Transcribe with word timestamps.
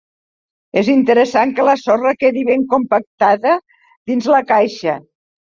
És 0.81 0.87
interessant 0.93 1.53
que 1.59 1.65
la 1.67 1.75
sorra 1.81 2.13
quedi 2.23 2.47
ben 2.49 2.65
compactada 2.73 3.53
dins 4.13 4.33
la 4.37 4.43
caixa. 4.55 4.99